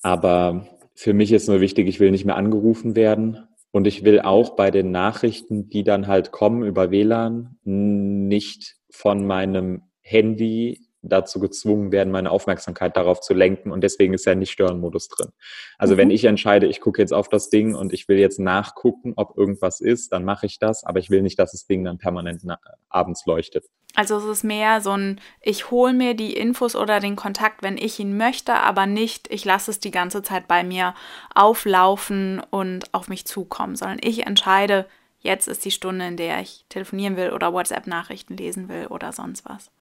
[0.01, 3.47] Aber für mich ist nur wichtig, ich will nicht mehr angerufen werden.
[3.75, 9.27] Und ich will auch bei den Nachrichten, die dann halt kommen über WLAN, nicht von
[9.27, 13.71] meinem Handy dazu gezwungen werden, meine Aufmerksamkeit darauf zu lenken.
[13.71, 15.31] Und deswegen ist ja nicht Stören-Modus drin.
[15.77, 15.97] Also mhm.
[15.99, 19.37] wenn ich entscheide, ich gucke jetzt auf das Ding und ich will jetzt nachgucken, ob
[19.37, 20.83] irgendwas ist, dann mache ich das.
[20.83, 22.43] Aber ich will nicht, dass das Ding dann permanent
[22.89, 23.65] abends leuchtet.
[23.95, 27.77] Also es ist mehr so ein, ich hole mir die Infos oder den Kontakt, wenn
[27.77, 30.93] ich ihn möchte, aber nicht, ich lasse es die ganze Zeit bei mir
[31.33, 34.85] auflaufen und auf mich zukommen, sondern ich entscheide,
[35.19, 39.45] jetzt ist die Stunde, in der ich telefonieren will oder WhatsApp-Nachrichten lesen will oder sonst
[39.45, 39.71] was.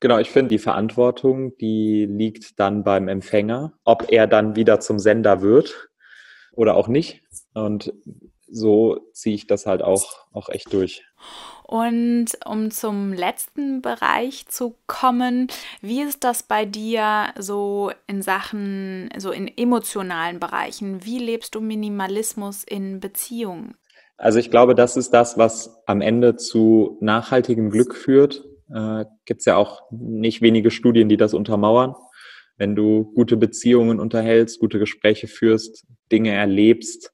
[0.00, 4.98] Genau, ich finde, die Verantwortung, die liegt dann beim Empfänger, ob er dann wieder zum
[4.98, 5.88] Sender wird
[6.52, 7.22] oder auch nicht.
[7.54, 7.92] Und
[8.50, 11.04] so ziehe ich das halt auch, auch echt durch.
[11.64, 15.48] Und um zum letzten Bereich zu kommen,
[15.82, 21.04] wie ist das bei dir so in Sachen, so in emotionalen Bereichen?
[21.04, 23.74] Wie lebst du Minimalismus in Beziehungen?
[24.16, 29.40] Also ich glaube, das ist das, was am Ende zu nachhaltigem Glück führt äh, gibt
[29.40, 31.94] es ja auch nicht wenige Studien, die das untermauern.
[32.56, 37.12] Wenn du gute Beziehungen unterhältst, gute Gespräche führst, Dinge erlebst,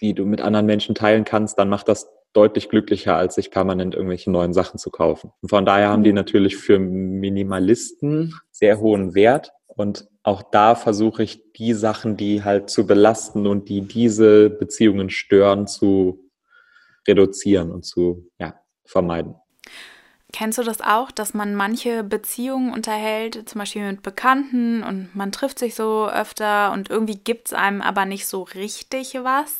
[0.00, 3.94] die du mit anderen Menschen teilen kannst, dann macht das deutlich glücklicher, als sich permanent
[3.94, 5.32] irgendwelche neuen Sachen zu kaufen.
[5.42, 6.16] Und von daher haben die mhm.
[6.16, 9.52] natürlich für Minimalisten sehr hohen Wert.
[9.66, 15.10] Und auch da versuche ich die Sachen, die halt zu belasten und die diese Beziehungen
[15.10, 16.30] stören, zu
[17.06, 18.54] reduzieren und zu ja,
[18.84, 19.34] vermeiden.
[20.32, 25.30] Kennst du das auch, dass man manche Beziehungen unterhält, zum Beispiel mit Bekannten und man
[25.30, 29.58] trifft sich so öfter und irgendwie gibt es einem aber nicht so richtig was?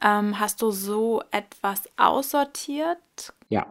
[0.00, 2.98] Ähm, hast du so etwas aussortiert?
[3.48, 3.66] Ja,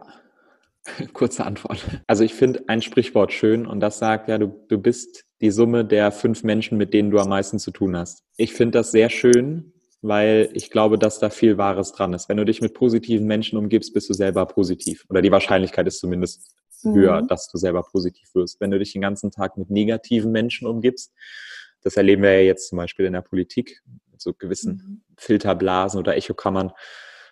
[1.14, 1.82] kurze Antwort.
[2.06, 5.84] Also ich finde ein Sprichwort schön und das sagt ja, du, du bist die Summe
[5.84, 8.24] der fünf Menschen, mit denen du am meisten zu tun hast.
[8.36, 12.28] Ich finde das sehr schön, weil ich glaube, dass da viel Wahres dran ist.
[12.28, 15.04] Wenn du dich mit positiven Menschen umgibst, bist du selber positiv.
[15.08, 16.94] Oder die Wahrscheinlichkeit ist zumindest mhm.
[16.94, 18.60] höher, dass du selber positiv wirst.
[18.60, 21.12] Wenn du dich den ganzen Tag mit negativen Menschen umgibst,
[21.82, 25.14] das erleben wir ja jetzt zum Beispiel in der Politik, mit so gewissen mhm.
[25.16, 26.72] Filterblasen oder Echokammern,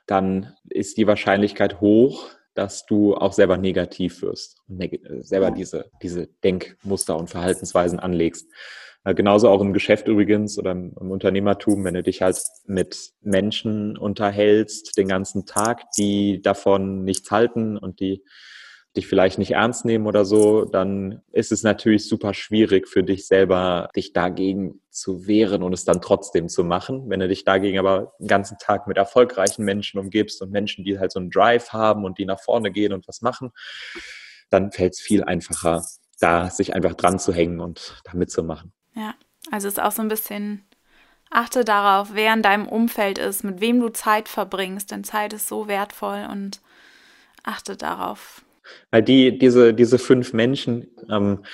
[0.07, 4.83] dann ist die Wahrscheinlichkeit hoch, dass du auch selber negativ wirst und
[5.21, 8.47] selber diese, diese Denkmuster und Verhaltensweisen anlegst.
[9.07, 13.13] Äh, genauso auch im Geschäft übrigens oder im, im Unternehmertum, wenn du dich halt mit
[13.23, 18.25] Menschen unterhältst den ganzen Tag, die davon nichts halten und die
[18.97, 23.29] dich vielleicht nicht ernst nehmen oder so, dann ist es natürlich super schwierig für dich
[23.29, 27.09] selber, dich dagegen zu wehren und es dann trotzdem zu machen.
[27.09, 30.99] Wenn du dich dagegen aber den ganzen Tag mit erfolgreichen Menschen umgibst und Menschen, die
[30.99, 33.53] halt so einen Drive haben und die nach vorne gehen und was machen,
[34.51, 35.85] dann fällt es viel einfacher,
[36.19, 38.73] da sich einfach dran zu hängen und da mitzumachen.
[38.97, 39.15] Ja,
[39.51, 40.65] also ist auch so ein bisschen,
[41.31, 45.47] achte darauf, wer in deinem Umfeld ist, mit wem du Zeit verbringst, denn Zeit ist
[45.49, 46.61] so wertvoll und
[47.45, 48.43] achte darauf,
[48.91, 51.45] weil die, diese, diese fünf Menschen, ähm,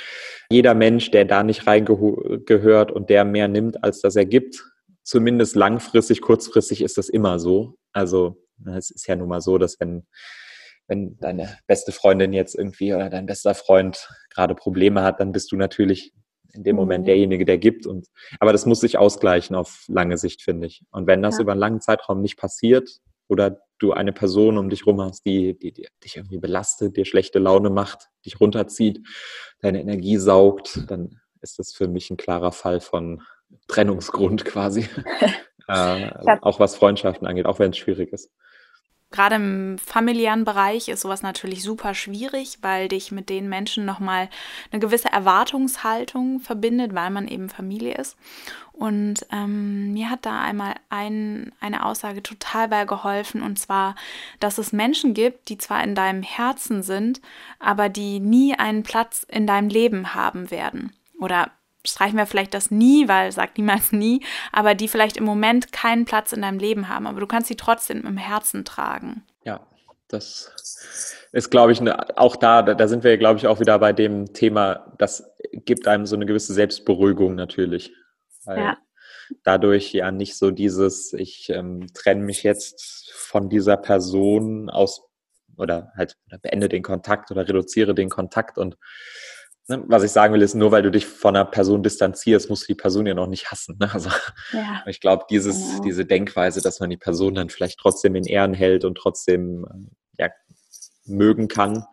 [0.51, 4.65] jeder Mensch, der da nicht reingehört und der mehr nimmt, als dass er gibt,
[5.03, 7.77] zumindest langfristig, kurzfristig ist das immer so.
[7.93, 8.37] Also
[8.77, 10.07] es ist ja nun mal so, dass wenn,
[10.87, 15.53] wenn deine beste Freundin jetzt irgendwie oder dein bester Freund gerade Probleme hat, dann bist
[15.53, 16.13] du natürlich
[16.55, 17.07] in dem Moment mhm.
[17.07, 17.87] derjenige, der gibt.
[17.87, 18.09] Und,
[18.41, 20.83] aber das muss sich ausgleichen auf lange Sicht, finde ich.
[20.91, 21.43] Und wenn das ja.
[21.43, 23.01] über einen langen Zeitraum nicht passiert,
[23.33, 27.05] oder du eine Person um dich rum hast, die, die, die, dich irgendwie belastet, dir
[27.05, 29.01] schlechte Laune macht, dich runterzieht,
[29.61, 33.23] deine Energie saugt, dann ist das für mich ein klarer Fall von
[33.69, 34.89] Trennungsgrund quasi.
[35.69, 36.11] äh,
[36.43, 38.31] auch was Freundschaften angeht, auch wenn es schwierig ist.
[39.13, 44.29] Gerade im familiären Bereich ist sowas natürlich super schwierig, weil dich mit den Menschen nochmal
[44.71, 48.17] eine gewisse Erwartungshaltung verbindet, weil man eben Familie ist.
[48.73, 53.95] Und ähm, mir hat da einmal ein, eine Aussage total bei geholfen, und zwar,
[54.41, 57.21] dass es Menschen gibt, die zwar in deinem Herzen sind,
[57.61, 60.93] aber die nie einen Platz in deinem Leben haben werden.
[61.21, 61.51] Oder
[61.85, 66.05] streichen wir vielleicht das nie, weil sagt niemals nie, aber die vielleicht im Moment keinen
[66.05, 69.25] Platz in deinem Leben haben, aber du kannst sie trotzdem im Herzen tragen.
[69.45, 69.67] Ja,
[70.09, 73.93] das ist, glaube ich, ne, auch da, da sind wir, glaube ich, auch wieder bei
[73.93, 77.93] dem Thema, das gibt einem so eine gewisse Selbstberuhigung natürlich.
[78.45, 78.79] Weil ja.
[79.43, 85.03] dadurch ja nicht so dieses, ich ähm, trenne mich jetzt von dieser Person aus
[85.57, 88.77] oder halt oder beende den Kontakt oder reduziere den Kontakt und
[89.69, 92.73] was ich sagen will, ist, nur weil du dich von einer Person distanzierst, musst du
[92.73, 93.77] die Person ja noch nicht hassen.
[93.79, 93.93] Ne?
[93.93, 94.11] Also
[94.53, 94.83] ja.
[94.87, 95.83] ich glaube, dieses, genau.
[95.85, 99.65] diese Denkweise, dass man die Person dann vielleicht trotzdem in Ehren hält und trotzdem
[100.19, 100.31] äh, ja,
[101.05, 101.85] mögen kann,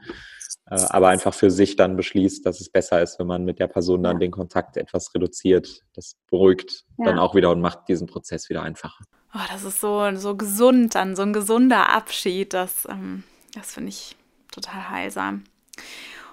[0.65, 3.67] äh, aber einfach für sich dann beschließt, dass es besser ist, wenn man mit der
[3.67, 4.19] Person dann ja.
[4.19, 5.82] den Kontakt etwas reduziert.
[5.93, 7.05] Das beruhigt ja.
[7.05, 9.03] dann auch wieder und macht diesen Prozess wieder einfacher.
[9.34, 12.53] Oh, das ist so, so gesund dann, so ein gesunder Abschied.
[12.53, 14.15] Das, ähm, das finde ich
[14.51, 15.43] total heilsam.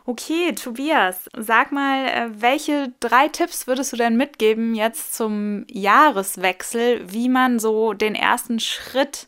[0.08, 7.12] Okay, Tobias, sag mal, äh, welche drei Tipps würdest du denn mitgeben jetzt zum Jahreswechsel,
[7.12, 9.26] wie man so den ersten Schritt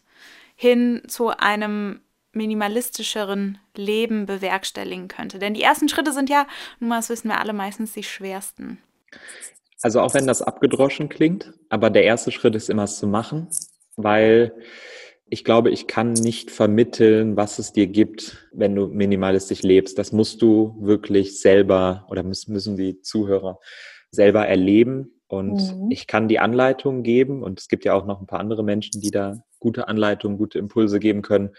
[0.55, 5.41] hin zu einem minimalistischeren Leben bewerkstelligen könnte?
[5.41, 6.47] Denn die ersten Schritte sind ja,
[6.79, 8.79] nun mal, das wissen wir alle, meistens die schwersten.
[9.83, 13.49] Also auch wenn das abgedroschen klingt, aber der erste Schritt ist immer es zu machen,
[13.97, 14.55] weil
[15.31, 19.99] ich glaube, ich kann nicht vermitteln, was es dir gibt, wenn du minimalistisch lebst.
[19.99, 23.59] Das musst du wirklich selber oder müssen die Zuhörer
[24.11, 25.21] selber erleben.
[25.27, 25.91] Und mhm.
[25.91, 29.01] ich kann die Anleitung geben und es gibt ja auch noch ein paar andere Menschen,
[29.03, 31.51] die da gute Anleitungen, gute Impulse geben können.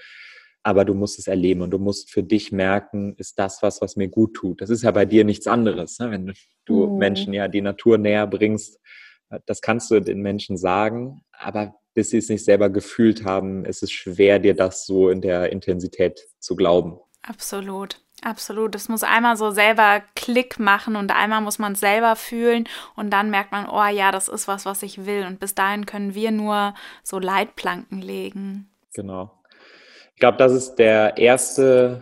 [0.64, 3.96] Aber du musst es erleben und du musst für dich merken, ist das was, was
[3.96, 4.62] mir gut tut.
[4.62, 6.00] Das ist ja bei dir nichts anderes.
[6.00, 6.12] Ne?
[6.12, 6.34] Wenn
[6.66, 6.98] du mhm.
[6.98, 8.80] Menschen ja die Natur näher bringst,
[9.46, 13.84] das kannst du den Menschen sagen, aber bis sie es nicht selber gefühlt haben, ist
[13.84, 16.98] es schwer, dir das so in der Intensität zu glauben.
[17.24, 18.00] Absolut.
[18.22, 18.74] Absolut.
[18.74, 23.12] Es muss einmal so selber Klick machen und einmal muss man es selber fühlen und
[23.12, 25.26] dann merkt man, oh ja, das ist was, was ich will.
[25.26, 28.70] Und bis dahin können wir nur so Leitplanken legen.
[28.94, 29.34] Genau.
[30.14, 32.02] Ich glaube, das ist der erste,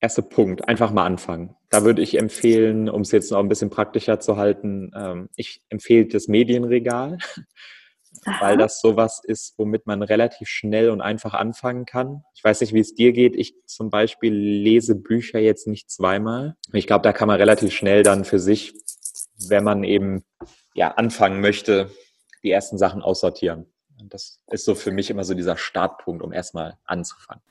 [0.00, 0.68] erste Punkt.
[0.68, 1.56] Einfach mal anfangen.
[1.70, 5.62] Da würde ich empfehlen, um es jetzt noch ein bisschen praktischer zu halten, ähm, ich
[5.70, 7.16] empfehle das Medienregal.
[8.24, 8.40] Aha.
[8.40, 12.22] weil das sowas ist, womit man relativ schnell und einfach anfangen kann.
[12.34, 13.36] Ich weiß nicht, wie es dir geht.
[13.36, 16.56] Ich zum Beispiel lese Bücher jetzt nicht zweimal.
[16.72, 18.72] Ich glaube, da kann man relativ schnell dann für sich,
[19.48, 20.24] wenn man eben
[20.74, 21.90] ja anfangen möchte,
[22.42, 23.66] die ersten Sachen aussortieren.
[24.00, 27.42] Und das ist so für mich immer so dieser Startpunkt, um erstmal anzufangen.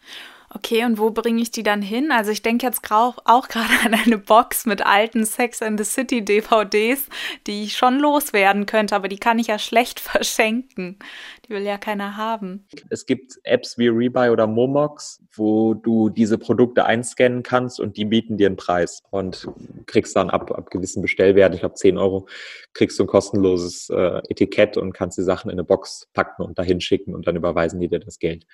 [0.56, 2.12] Okay, und wo bringe ich die dann hin?
[2.12, 3.14] Also ich denke jetzt auch
[3.48, 7.08] gerade an eine Box mit alten Sex and the City DVDs,
[7.48, 11.00] die ich schon loswerden könnte, aber die kann ich ja schlecht verschenken.
[11.46, 12.66] Die will ja keiner haben.
[12.90, 18.06] Es gibt Apps wie Rebuy oder Momox, wo du diese Produkte einscannen kannst und die
[18.06, 19.48] bieten dir einen Preis und
[19.88, 22.28] kriegst dann ab, ab gewissen Bestellwerten, ich glaube 10 Euro,
[22.74, 26.60] kriegst du ein kostenloses äh, Etikett und kannst die Sachen in eine Box packen und
[26.60, 28.46] dahin schicken und dann überweisen die dir das Geld.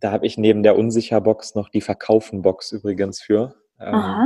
[0.00, 0.76] Da habe ich neben der
[1.30, 3.54] Unsicherbox noch die Verkaufen-Box übrigens für.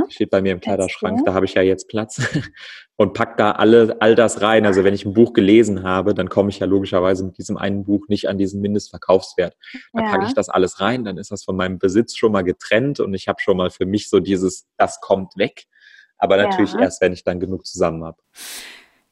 [0.09, 2.21] Die steht bei mir im Kleiderschrank, da habe ich ja jetzt Platz
[2.97, 4.65] und pack da alle, all das rein.
[4.65, 7.85] Also wenn ich ein Buch gelesen habe, dann komme ich ja logischerweise mit diesem einen
[7.85, 9.55] Buch nicht an diesen Mindestverkaufswert.
[9.93, 10.11] Dann ja.
[10.11, 13.13] packe ich das alles rein, dann ist das von meinem Besitz schon mal getrennt und
[13.13, 15.67] ich habe schon mal für mich so dieses, das kommt weg.
[16.17, 16.81] Aber natürlich ja.
[16.81, 18.17] erst, wenn ich dann genug zusammen habe.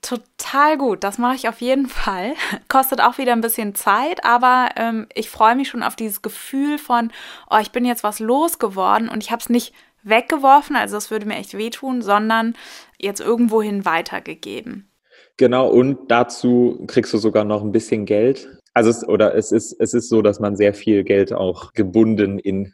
[0.03, 2.33] Total gut, das mache ich auf jeden Fall.
[2.67, 6.77] Kostet auch wieder ein bisschen Zeit, aber ähm, ich freue mich schon auf dieses Gefühl
[6.77, 7.09] von,
[7.49, 11.25] oh, ich bin jetzt was losgeworden und ich habe es nicht weggeworfen, also das würde
[11.25, 12.55] mir echt wehtun, sondern
[12.99, 14.89] jetzt irgendwohin weitergegeben.
[15.37, 18.49] Genau, und dazu kriegst du sogar noch ein bisschen Geld.
[18.73, 22.39] Also es, oder es ist, es ist so, dass man sehr viel Geld auch gebunden
[22.39, 22.73] in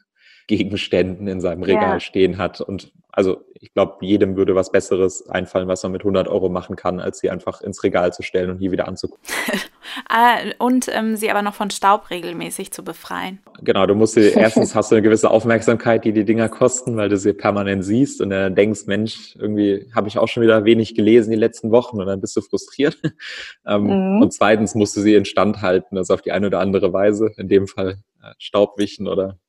[0.50, 2.00] Gegenständen in seinem Regal ja.
[2.00, 2.60] stehen hat.
[2.60, 6.76] Und also ich glaube, jedem würde was Besseres einfallen, was man mit 100 Euro machen
[6.76, 9.24] kann, als sie einfach ins Regal zu stellen und hier wieder anzugucken.
[10.08, 13.40] Ah, und ähm, sie aber noch von Staub regelmäßig zu befreien.
[13.64, 17.10] Genau, du musst sie, erstens hast du eine gewisse Aufmerksamkeit, die die Dinger kosten, weil
[17.10, 20.94] du sie permanent siehst und dann denkst, Mensch, irgendwie habe ich auch schon wieder wenig
[20.94, 23.00] gelesen die letzten Wochen und dann bist du frustriert.
[23.66, 24.22] ähm, mhm.
[24.22, 27.48] Und zweitens musst du sie instand halten, also auf die eine oder andere Weise, in
[27.48, 29.40] dem Fall äh, Staub wischen oder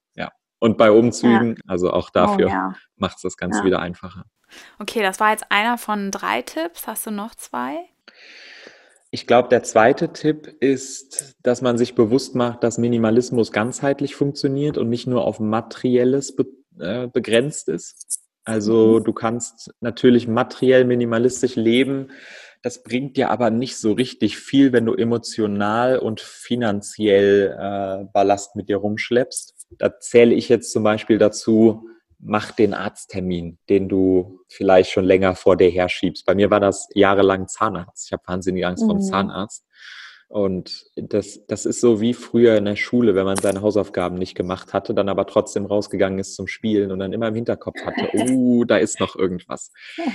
[0.60, 1.62] und bei Umzügen, ja.
[1.66, 2.74] also auch dafür oh, ja.
[2.96, 3.64] macht es das Ganze ja.
[3.64, 4.24] wieder einfacher.
[4.78, 6.86] Okay, das war jetzt einer von drei Tipps.
[6.86, 7.78] Hast du noch zwei?
[9.10, 14.78] Ich glaube, der zweite Tipp ist, dass man sich bewusst macht, dass Minimalismus ganzheitlich funktioniert
[14.78, 16.46] und nicht nur auf materielles be
[16.78, 18.20] äh, begrenzt ist.
[18.44, 19.04] Also mhm.
[19.04, 22.10] du kannst natürlich materiell minimalistisch leben.
[22.62, 28.54] Das bringt dir aber nicht so richtig viel, wenn du emotional und finanziell äh, Ballast
[28.54, 29.54] mit dir rumschleppst.
[29.78, 35.34] Da zähle ich jetzt zum Beispiel dazu, mach den Arzttermin, den du vielleicht schon länger
[35.34, 36.26] vor dir herschiebst.
[36.26, 38.06] Bei mir war das jahrelang Zahnarzt.
[38.06, 38.86] Ich habe wahnsinnige Angst mhm.
[38.88, 39.64] vor dem Zahnarzt.
[40.30, 44.36] Und das, das ist so wie früher in der Schule, wenn man seine Hausaufgaben nicht
[44.36, 48.08] gemacht hatte, dann aber trotzdem rausgegangen ist zum Spielen und dann immer im Hinterkopf hatte,
[48.30, 49.72] oh, da ist noch irgendwas.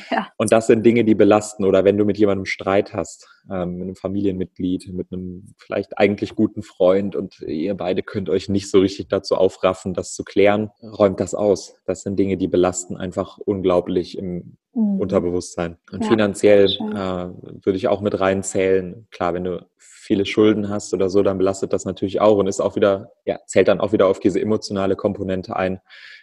[0.09, 0.29] Ja.
[0.37, 1.65] Und das sind Dinge, die belasten.
[1.65, 6.33] Oder wenn du mit jemandem Streit hast, ähm, mit einem Familienmitglied, mit einem vielleicht eigentlich
[6.33, 10.71] guten Freund und ihr beide könnt euch nicht so richtig dazu aufraffen, das zu klären,
[10.81, 11.75] räumt das aus.
[11.85, 14.99] Das sind Dinge, die belasten einfach unglaublich im mhm.
[14.99, 15.77] Unterbewusstsein.
[15.91, 19.07] Und ja, finanziell äh, würde ich auch mit reinzählen.
[19.11, 22.61] Klar, wenn du viele Schulden hast oder so, dann belastet das natürlich auch und ist
[22.61, 25.79] auch wieder, ja, zählt dann auch wieder auf diese emotionale Komponente ein.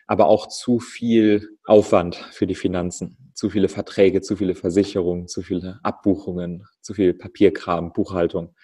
[0.07, 5.43] Aber auch zu viel Aufwand für die Finanzen, zu viele Verträge, zu viele Versicherungen, zu
[5.43, 8.55] viele Abbuchungen, zu viel Papierkram, Buchhaltung.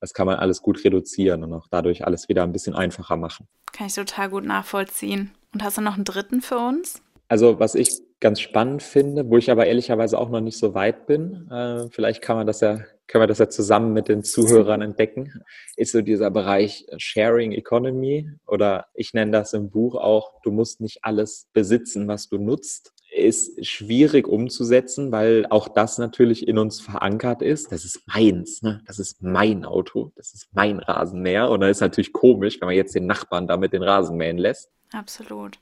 [0.00, 3.48] Das kann man alles gut reduzieren und auch dadurch alles wieder ein bisschen einfacher machen.
[3.72, 5.32] Kann ich total gut nachvollziehen.
[5.52, 7.02] Und hast du noch einen dritten für uns?
[7.28, 11.06] Also was ich ganz spannend finde, wo ich aber ehrlicherweise auch noch nicht so weit
[11.06, 14.82] bin, äh, vielleicht kann man das ja, können wir das ja zusammen mit den Zuhörern
[14.82, 15.42] entdecken,
[15.76, 20.80] ist so dieser Bereich Sharing Economy oder ich nenne das im Buch auch, du musst
[20.80, 22.92] nicht alles besitzen, was du nutzt.
[23.10, 27.72] Ist schwierig umzusetzen, weil auch das natürlich in uns verankert ist.
[27.72, 28.82] Das ist meins, ne?
[28.86, 31.48] das ist mein Auto, das ist mein Rasenmäher.
[31.50, 34.70] Und dann ist natürlich komisch, wenn man jetzt den Nachbarn damit den Rasen mähen lässt.
[34.92, 35.58] Absolut.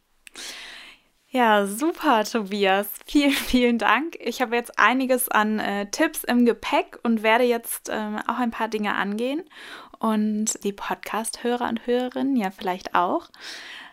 [1.28, 2.88] Ja, super, Tobias.
[3.04, 4.16] Vielen, vielen Dank.
[4.20, 8.50] Ich habe jetzt einiges an äh, Tipps im Gepäck und werde jetzt äh, auch ein
[8.50, 9.42] paar Dinge angehen
[9.98, 13.28] und die Podcast-Hörer und Hörerinnen ja vielleicht auch.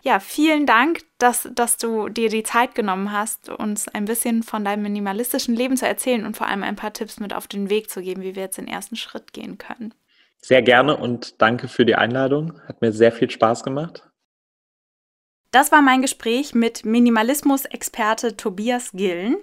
[0.01, 4.65] Ja, vielen Dank, dass, dass du dir die Zeit genommen hast, uns ein bisschen von
[4.65, 7.89] deinem minimalistischen Leben zu erzählen und vor allem ein paar Tipps mit auf den Weg
[7.89, 9.93] zu geben, wie wir jetzt den ersten Schritt gehen können.
[10.41, 12.59] Sehr gerne und danke für die Einladung.
[12.67, 14.03] Hat mir sehr viel Spaß gemacht.
[15.53, 19.37] Das war mein Gespräch mit Minimalismus-Experte Tobias Gillen.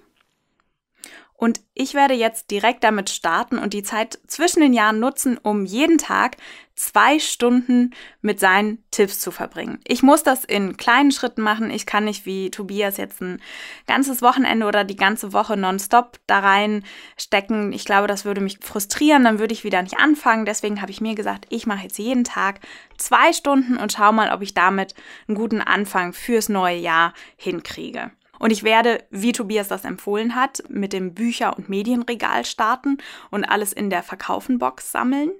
[1.40, 5.64] Und ich werde jetzt direkt damit starten und die Zeit zwischen den Jahren nutzen, um
[5.64, 6.37] jeden Tag
[6.74, 9.81] zwei Stunden mit seinen Tipps zu verbringen.
[9.88, 11.70] Ich muss das in kleinen Schritten machen.
[11.70, 13.40] Ich kann nicht wie Tobias jetzt ein
[13.87, 17.72] ganzes Wochenende oder die ganze Woche nonstop da reinstecken.
[17.72, 19.24] Ich glaube, das würde mich frustrieren.
[19.24, 20.44] Dann würde ich wieder nicht anfangen.
[20.44, 22.61] Deswegen habe ich mir gesagt, ich mache jetzt jeden Tag
[22.98, 24.94] zwei Stunden und schaue mal, ob ich damit
[25.26, 28.11] einen guten Anfang fürs neue Jahr hinkriege.
[28.40, 32.98] Und ich werde, wie Tobias das empfohlen hat, mit dem Bücher- und Medienregal starten
[33.31, 35.31] und alles in der Verkaufenbox sammeln.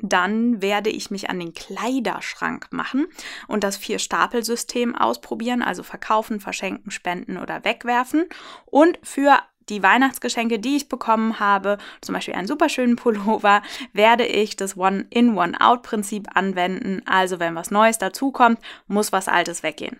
[0.00, 3.06] Dann werde ich mich an den Kleiderschrank machen
[3.48, 8.26] und das Vier-Stapel-System ausprobieren, also verkaufen, verschenken, spenden oder wegwerfen.
[8.66, 9.38] Und für
[9.68, 13.62] die Weihnachtsgeschenke, die ich bekommen habe, zum Beispiel einen superschönen Pullover,
[13.92, 17.02] werde ich das One-in, One-out-Prinzip anwenden.
[17.06, 19.98] Also wenn was Neues dazukommt, muss was Altes weggehen.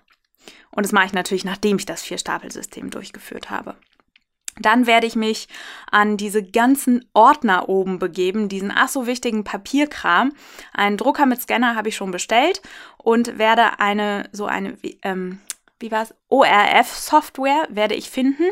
[0.70, 3.76] Und das mache ich natürlich, nachdem ich das Vier-Stapel-System durchgeführt habe.
[4.60, 5.48] Dann werde ich mich
[5.90, 10.32] an diese ganzen Ordner oben begeben, diesen ach so wichtigen Papierkram.
[10.72, 12.60] Einen Drucker mit Scanner habe ich schon bestellt
[12.96, 15.40] und werde eine so eine ähm,
[15.80, 16.14] wie war es?
[16.28, 18.44] ORF-Software werde ich finden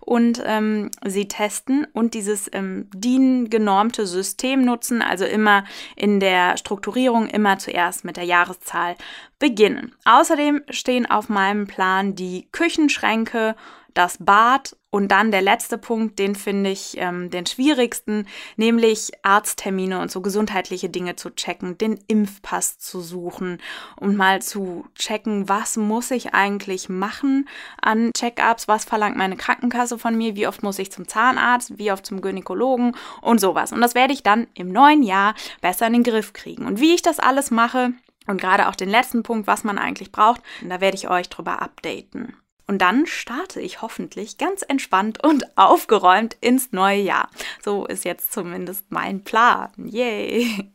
[0.00, 5.64] und ähm, sie testen und dieses ähm, DIN-genormte System nutzen, also immer
[5.94, 8.96] in der Strukturierung immer zuerst mit der Jahreszahl
[9.38, 9.94] beginnen.
[10.04, 13.54] Außerdem stehen auf meinem Plan die Küchenschränke
[13.94, 18.26] das Bad und dann der letzte Punkt, den finde ich ähm, den schwierigsten,
[18.56, 23.58] nämlich Arzttermine und so gesundheitliche Dinge zu checken, den Impfpass zu suchen
[23.96, 27.48] und mal zu checken, was muss ich eigentlich machen
[27.80, 31.92] an Check-ups, was verlangt meine Krankenkasse von mir, wie oft muss ich zum Zahnarzt, wie
[31.92, 33.72] oft zum Gynäkologen und sowas.
[33.72, 36.66] Und das werde ich dann im neuen Jahr besser in den Griff kriegen.
[36.66, 37.92] Und wie ich das alles mache,
[38.26, 41.62] und gerade auch den letzten Punkt, was man eigentlich braucht, da werde ich euch drüber
[41.62, 42.36] updaten.
[42.70, 47.28] Und dann starte ich hoffentlich ganz entspannt und aufgeräumt ins neue Jahr.
[47.64, 49.72] So ist jetzt zumindest mein Plan.
[49.76, 50.70] Yay!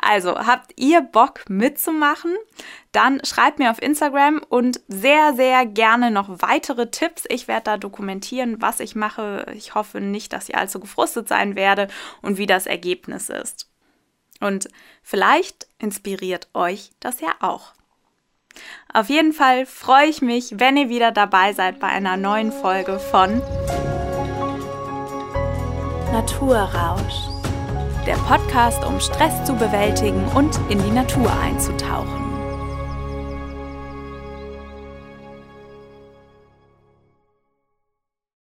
[0.00, 2.34] Also, habt ihr Bock mitzumachen?
[2.92, 7.24] Dann schreibt mir auf Instagram und sehr, sehr gerne noch weitere Tipps.
[7.28, 9.52] Ich werde da dokumentieren, was ich mache.
[9.54, 11.88] Ich hoffe nicht, dass ihr allzu gefrustet sein werde
[12.22, 13.70] und wie das Ergebnis ist.
[14.40, 14.70] Und
[15.02, 17.74] vielleicht inspiriert euch das ja auch.
[18.92, 22.98] Auf jeden Fall freue ich mich, wenn ihr wieder dabei seid bei einer neuen Folge
[22.98, 23.42] von
[26.12, 27.28] Naturrausch.
[28.06, 32.27] Der Podcast, um Stress zu bewältigen und in die Natur einzutauchen.